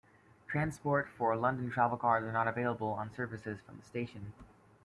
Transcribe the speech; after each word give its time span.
Transport 0.47 1.07
for 1.15 1.35
London 1.37 1.69
Travelcards 1.69 2.23
are 2.23 2.31
not 2.31 2.51
valid 2.55 2.81
on 2.81 3.13
services 3.13 3.59
from 3.61 3.77
the 3.77 3.83
station. 3.83 4.33